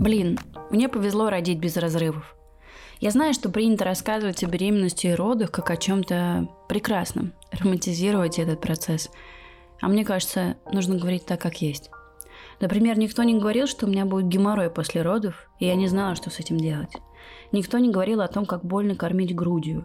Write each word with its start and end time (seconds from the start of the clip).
Блин, 0.00 0.38
мне 0.70 0.88
повезло 0.88 1.28
родить 1.28 1.58
без 1.58 1.76
разрывов. 1.76 2.34
Я 3.00 3.10
знаю, 3.10 3.34
что 3.34 3.50
принято 3.50 3.84
рассказывать 3.84 4.42
о 4.42 4.46
беременности 4.46 5.08
и 5.08 5.14
родах 5.14 5.50
как 5.50 5.68
о 5.70 5.76
чем-то 5.76 6.48
прекрасном, 6.70 7.34
романтизировать 7.52 8.38
этот 8.38 8.62
процесс. 8.62 9.10
А 9.82 9.88
мне 9.88 10.06
кажется, 10.06 10.56
нужно 10.72 10.96
говорить 10.96 11.26
так, 11.26 11.38
как 11.38 11.60
есть. 11.60 11.90
Например, 12.60 12.98
никто 12.98 13.22
не 13.24 13.38
говорил, 13.38 13.66
что 13.66 13.84
у 13.84 13.90
меня 13.90 14.06
будет 14.06 14.28
геморрой 14.28 14.70
после 14.70 15.02
родов, 15.02 15.50
и 15.58 15.66
я 15.66 15.74
не 15.74 15.86
знала, 15.86 16.14
что 16.14 16.30
с 16.30 16.40
этим 16.40 16.56
делать. 16.56 16.96
Никто 17.52 17.76
не 17.76 17.90
говорил 17.90 18.22
о 18.22 18.28
том, 18.28 18.46
как 18.46 18.64
больно 18.64 18.96
кормить 18.96 19.34
грудью. 19.34 19.84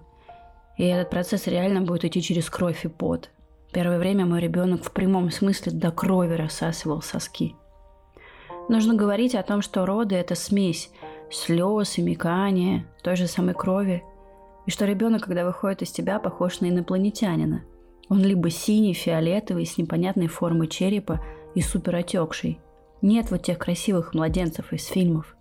И 0.77 0.86
этот 0.86 1.09
процесс 1.09 1.47
реально 1.47 1.82
будет 1.82 2.05
идти 2.05 2.21
через 2.21 2.50
кровь 2.50 2.86
и 2.86 2.88
пот. 2.88 3.31
Первое 3.73 4.00
время 4.00 4.25
мой 4.25 4.39
ребенок 4.39 4.86
в 4.86 4.91
прямом 4.91 5.30
смысле 5.30 5.73
до 5.73 5.91
крови 5.91 6.36
рассасывал 6.36 7.02
соски. 7.02 7.53
Нужно 8.67 8.95
говорить 8.95 9.35
о 9.35 9.43
том, 9.43 9.61
что 9.61 9.85
роды– 9.85 10.15
это 10.15 10.35
смесь 10.35 10.91
слез 11.29 11.97
и 11.97 12.01
мекания, 12.01 12.85
той 13.03 13.15
же 13.15 13.27
самой 13.27 13.53
крови, 13.53 14.03
и 14.65 14.71
что 14.71 14.85
ребенок, 14.85 15.23
когда 15.23 15.45
выходит 15.45 15.81
из 15.81 15.91
тебя, 15.91 16.19
похож 16.19 16.59
на 16.61 16.69
инопланетянина. 16.69 17.63
Он 18.09 18.19
либо 18.21 18.49
синий, 18.49 18.93
фиолетовый, 18.93 19.65
с 19.65 19.77
непонятной 19.77 20.27
формой 20.27 20.67
черепа 20.67 21.21
и 21.55 21.61
суперотекший. 21.61 22.59
Нет 23.01 23.31
вот 23.31 23.43
тех 23.43 23.57
красивых 23.57 24.13
младенцев 24.13 24.73
из 24.73 24.85
фильмов. 24.85 25.35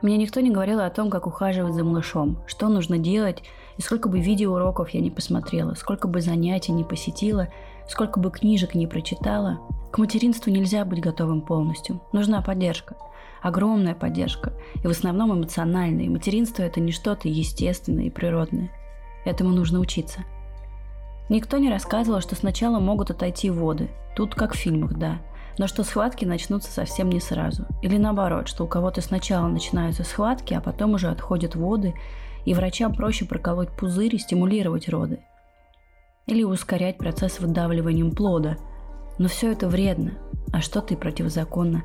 Мне 0.00 0.16
никто 0.16 0.40
не 0.40 0.50
говорил 0.50 0.80
о 0.80 0.90
том, 0.90 1.10
как 1.10 1.26
ухаживать 1.26 1.74
за 1.74 1.82
малышом, 1.82 2.38
что 2.46 2.68
нужно 2.68 2.98
делать, 2.98 3.42
и 3.78 3.82
сколько 3.82 4.08
бы 4.08 4.20
видеоуроков 4.20 4.90
я 4.90 5.00
не 5.00 5.10
посмотрела, 5.10 5.74
сколько 5.74 6.06
бы 6.06 6.20
занятий 6.20 6.70
не 6.70 6.84
посетила, 6.84 7.48
сколько 7.88 8.20
бы 8.20 8.30
книжек 8.30 8.74
не 8.74 8.86
прочитала. 8.86 9.60
К 9.92 9.98
материнству 9.98 10.50
нельзя 10.50 10.84
быть 10.84 11.00
готовым 11.00 11.40
полностью. 11.40 12.00
Нужна 12.12 12.42
поддержка. 12.42 12.96
Огромная 13.42 13.94
поддержка. 13.94 14.52
И 14.82 14.86
в 14.86 14.90
основном 14.90 15.32
эмоциональная. 15.32 16.04
И 16.04 16.08
материнство– 16.08 16.62
это 16.64 16.80
не 16.80 16.92
что-то 16.92 17.28
естественное 17.28 18.04
и 18.04 18.10
природное. 18.10 18.70
Этому 19.24 19.50
нужно 19.50 19.80
учиться. 19.80 20.24
Никто 21.28 21.58
не 21.58 21.70
рассказывал, 21.70 22.20
что 22.20 22.34
сначала 22.34 22.78
могут 22.78 23.10
отойти 23.10 23.50
воды. 23.50 23.90
Тут 24.14 24.34
как 24.34 24.54
в 24.54 24.58
фильмах, 24.58 24.94
да 24.94 25.18
но 25.58 25.66
что 25.66 25.82
схватки 25.82 26.24
начнутся 26.24 26.70
совсем 26.70 27.10
не 27.10 27.20
сразу. 27.20 27.66
Или 27.82 27.98
наоборот, 27.98 28.48
что 28.48 28.64
у 28.64 28.68
кого-то 28.68 29.00
сначала 29.00 29.48
начинаются 29.48 30.04
схватки, 30.04 30.54
а 30.54 30.60
потом 30.60 30.94
уже 30.94 31.08
отходят 31.08 31.56
воды, 31.56 31.94
и 32.44 32.54
врачам 32.54 32.94
проще 32.94 33.24
проколоть 33.24 33.70
пузырь 33.70 34.14
и 34.14 34.18
стимулировать 34.18 34.88
роды. 34.88 35.20
Или 36.28 36.44
ускорять 36.44 36.98
процесс 36.98 37.40
выдавливанием 37.40 38.12
плода. 38.12 38.58
Но 39.18 39.26
все 39.26 39.50
это 39.50 39.66
вредно, 39.66 40.12
а 40.52 40.60
что-то 40.60 40.94
и 40.94 40.96
противозаконно. 40.96 41.82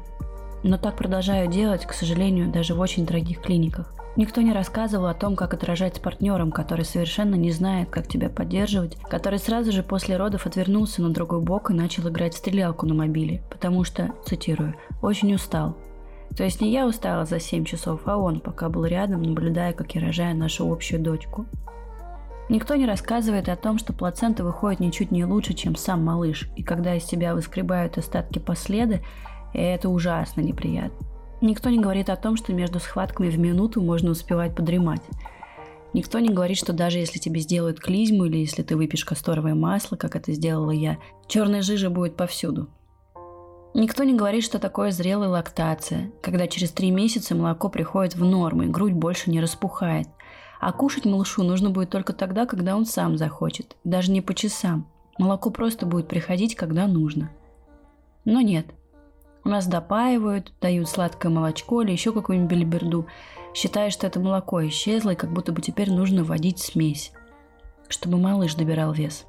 Но 0.63 0.77
так 0.77 0.95
продолжаю 0.95 1.49
делать, 1.49 1.85
к 1.85 1.93
сожалению, 1.93 2.51
даже 2.51 2.75
в 2.75 2.79
очень 2.79 3.05
дорогих 3.05 3.41
клиниках. 3.41 3.93
Никто 4.15 4.41
не 4.41 4.53
рассказывал 4.53 5.07
о 5.07 5.15
том, 5.15 5.35
как 5.35 5.55
отражать 5.55 5.95
с 5.95 5.99
партнером, 5.99 6.51
который 6.51 6.85
совершенно 6.85 7.33
не 7.33 7.51
знает, 7.51 7.89
как 7.89 8.07
тебя 8.07 8.29
поддерживать, 8.29 8.95
который 9.09 9.39
сразу 9.39 9.71
же 9.71 9.81
после 9.81 10.17
родов 10.17 10.45
отвернулся 10.45 11.01
на 11.01 11.09
другой 11.09 11.41
бок 11.41 11.71
и 11.71 11.73
начал 11.73 12.07
играть 12.07 12.35
в 12.35 12.37
стрелялку 12.37 12.85
на 12.85 12.93
мобиле, 12.93 13.43
потому 13.49 13.83
что, 13.83 14.11
цитирую, 14.25 14.75
«очень 15.01 15.33
устал». 15.33 15.77
То 16.37 16.43
есть 16.43 16.61
не 16.61 16.71
я 16.71 16.85
устала 16.85 17.25
за 17.25 17.39
7 17.39 17.63
часов, 17.65 18.01
а 18.05 18.17
он, 18.17 18.39
пока 18.39 18.69
был 18.69 18.85
рядом, 18.85 19.23
наблюдая, 19.23 19.73
как 19.73 19.95
я 19.95 20.01
рожаю 20.01 20.35
нашу 20.35 20.71
общую 20.71 21.01
дочку. 21.01 21.47
Никто 22.53 22.75
не 22.75 22.85
рассказывает 22.85 23.49
о 23.49 23.55
том, 23.55 23.79
что 23.79 23.93
плацента 23.93 24.43
выходит 24.43 24.79
ничуть 24.79 25.09
не 25.09 25.25
лучше, 25.25 25.55
чем 25.55 25.75
сам 25.75 26.05
малыш, 26.05 26.47
и 26.55 26.61
когда 26.61 26.93
из 26.93 27.03
тебя 27.03 27.33
выскребают 27.33 27.97
остатки 27.97 28.37
последа, 28.37 28.99
это 29.55 29.89
ужасно 29.89 30.41
неприятно. 30.41 31.07
Никто 31.41 31.71
не 31.71 31.79
говорит 31.79 32.11
о 32.11 32.15
том, 32.15 32.37
что 32.37 32.53
между 32.53 32.79
схватками 32.79 33.31
в 33.31 33.39
минуту 33.39 33.81
можно 33.81 34.11
успевать 34.11 34.55
подремать. 34.55 35.01
Никто 35.93 36.19
не 36.19 36.29
говорит, 36.29 36.59
что 36.59 36.73
даже 36.73 36.99
если 36.99 37.17
тебе 37.17 37.39
сделают 37.39 37.79
клизму 37.79 38.25
или 38.25 38.37
если 38.37 38.61
ты 38.61 38.77
выпьешь 38.77 39.03
касторовое 39.03 39.55
масло, 39.55 39.95
как 39.95 40.15
это 40.15 40.31
сделала 40.31 40.69
я, 40.69 40.99
черная 41.27 41.63
жижа 41.63 41.89
будет 41.89 42.15
повсюду. 42.15 42.69
Никто 43.73 44.03
не 44.03 44.13
говорит, 44.13 44.43
что 44.43 44.59
такое 44.59 44.91
зрелая 44.91 45.29
лактация, 45.29 46.11
когда 46.21 46.45
через 46.45 46.69
три 46.69 46.91
месяца 46.91 47.33
молоко 47.33 47.69
приходит 47.69 48.13
в 48.13 48.23
норму 48.23 48.61
и 48.61 48.67
грудь 48.67 48.93
больше 48.93 49.31
не 49.31 49.41
распухает. 49.41 50.07
А 50.65 50.71
кушать 50.71 51.05
малышу 51.05 51.43
нужно 51.43 51.69
будет 51.69 51.89
только 51.89 52.13
тогда, 52.13 52.45
когда 52.45 52.75
он 52.75 52.85
сам 52.85 53.17
захочет, 53.17 53.75
даже 53.83 54.11
не 54.11 54.21
по 54.21 54.33
часам. 54.33 54.87
Молоко 55.17 55.49
просто 55.49 55.85
будет 55.85 56.07
приходить, 56.07 56.55
когда 56.55 56.87
нужно. 56.87 57.29
Но 58.25 58.41
нет– 58.41 58.67
у 59.45 59.49
нас 59.49 59.67
допаивают, 59.67 60.53
дают 60.61 60.87
сладкое 60.87 61.29
молочко 61.29 61.81
или 61.81 61.91
еще 61.91 62.13
какую-нибудь 62.13 62.49
белиберду, 62.49 63.07
считая, 63.53 63.89
что 63.89 64.07
это 64.07 64.19
молоко 64.19 64.65
исчезло 64.67 65.11
и 65.11 65.15
как 65.15 65.33
будто 65.33 65.51
бы 65.51 65.61
теперь 65.61 65.91
нужно 65.91 66.23
вводить 66.23 66.59
смесь, 66.59 67.11
чтобы 67.89 68.17
малыш 68.17 68.55
добирал 68.55 68.93
вес. 68.93 69.25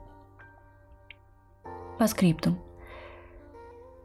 По 1.98 2.06
скрипту. 2.06 2.56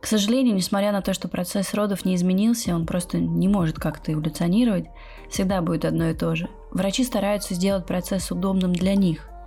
К 0.01 0.07
сожалению, 0.07 0.55
несмотря 0.55 0.91
на 0.91 1.01
то, 1.01 1.13
что 1.13 1.27
процесс 1.27 1.73
родов 1.73 2.05
не 2.05 2.15
изменился, 2.15 2.73
он 2.73 2.85
просто 2.85 3.17
не 3.17 3.47
может 3.47 3.77
как-то 3.77 4.13
эволюционировать, 4.13 4.85
всегда 5.29 5.61
будет 5.61 5.85
одно 5.85 6.09
и 6.09 6.13
то 6.13 6.35
же. 6.35 6.49
Врачи 6.71 7.03
стараются 7.03 7.53
сделать 7.53 7.85
процесс 7.85 8.31
удобным 8.31 8.73
для 8.73 8.95
них– 8.95 9.29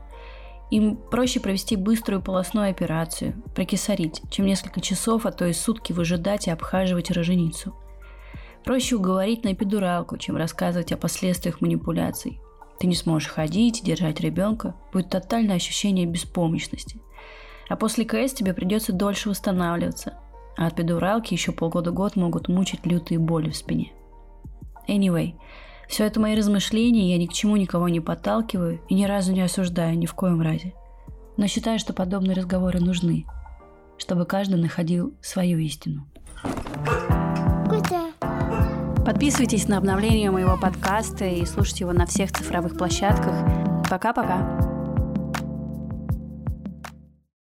им 0.72 0.96
проще 0.96 1.38
провести 1.38 1.76
быструю 1.76 2.22
полостную 2.22 2.70
операцию, 2.70 3.34
прокисарить, 3.54 4.22
чем 4.30 4.46
несколько 4.46 4.80
часов, 4.80 5.26
а 5.26 5.30
то 5.30 5.44
и 5.44 5.52
сутки 5.52 5.92
выжидать 5.92 6.46
и 6.46 6.50
обхаживать 6.50 7.10
роженицу. 7.10 7.76
Проще 8.64 8.96
уговорить 8.96 9.44
на 9.44 9.52
эпидуралку, 9.52 10.16
чем 10.16 10.38
рассказывать 10.38 10.90
о 10.90 10.96
последствиях 10.96 11.60
манипуляций. 11.60 12.40
Ты 12.80 12.86
не 12.86 12.94
сможешь 12.94 13.28
ходить 13.28 13.82
держать 13.84 14.20
ребенка, 14.20 14.74
будет 14.94 15.10
тотальное 15.10 15.56
ощущение 15.56 16.06
беспомощности. 16.06 17.02
А 17.68 17.76
после 17.76 18.06
КС 18.06 18.32
тебе 18.32 18.54
придется 18.54 18.94
дольше 18.94 19.28
восстанавливаться, 19.28 20.20
а 20.56 20.66
от 20.66 20.78
эпидуралки 20.78 21.34
еще 21.34 21.52
полгода-год 21.52 22.16
могут 22.16 22.48
мучить 22.48 22.84
лютые 22.86 23.18
боли 23.18 23.50
в 23.50 23.56
спине. 23.56 23.92
Anyway, 24.88 25.34
все 25.88 26.04
это 26.04 26.20
мои 26.20 26.34
размышления, 26.34 27.10
я 27.10 27.18
ни 27.18 27.26
к 27.26 27.32
чему 27.32 27.56
никого 27.56 27.88
не 27.88 28.00
подталкиваю 28.00 28.80
и 28.88 28.94
ни 28.94 29.04
разу 29.04 29.32
не 29.32 29.42
осуждаю 29.42 29.98
ни 29.98 30.06
в 30.06 30.14
коем 30.14 30.40
разе. 30.40 30.74
Но 31.36 31.46
считаю, 31.46 31.78
что 31.78 31.92
подобные 31.92 32.36
разговоры 32.36 32.80
нужны, 32.80 33.26
чтобы 33.98 34.26
каждый 34.26 34.60
находил 34.60 35.14
свою 35.20 35.58
истину. 35.58 36.06
Подписывайтесь 39.04 39.66
на 39.68 39.78
обновление 39.78 40.30
моего 40.30 40.56
подкаста 40.56 41.24
и 41.24 41.44
слушайте 41.44 41.84
его 41.84 41.92
на 41.92 42.06
всех 42.06 42.30
цифровых 42.30 42.76
площадках. 42.76 43.34
Пока-пока. 43.90 44.71